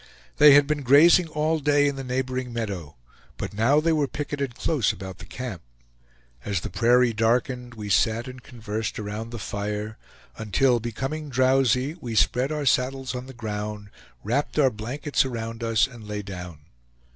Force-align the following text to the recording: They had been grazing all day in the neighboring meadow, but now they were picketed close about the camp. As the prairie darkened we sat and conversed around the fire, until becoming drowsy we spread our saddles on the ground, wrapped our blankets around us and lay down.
They 0.37 0.55
had 0.55 0.65
been 0.65 0.81
grazing 0.81 1.27
all 1.27 1.59
day 1.59 1.87
in 1.87 1.95
the 1.95 2.03
neighboring 2.03 2.51
meadow, 2.51 2.95
but 3.37 3.53
now 3.53 3.79
they 3.79 3.93
were 3.93 4.07
picketed 4.07 4.55
close 4.55 4.91
about 4.91 5.19
the 5.19 5.25
camp. 5.27 5.61
As 6.43 6.61
the 6.61 6.71
prairie 6.71 7.13
darkened 7.13 7.75
we 7.75 7.87
sat 7.89 8.27
and 8.27 8.41
conversed 8.41 8.97
around 8.97 9.29
the 9.29 9.37
fire, 9.37 9.99
until 10.39 10.79
becoming 10.79 11.29
drowsy 11.29 11.93
we 12.01 12.15
spread 12.15 12.51
our 12.51 12.65
saddles 12.65 13.13
on 13.13 13.27
the 13.27 13.33
ground, 13.35 13.91
wrapped 14.23 14.57
our 14.57 14.71
blankets 14.71 15.23
around 15.23 15.63
us 15.63 15.85
and 15.85 16.07
lay 16.07 16.23
down. 16.23 16.61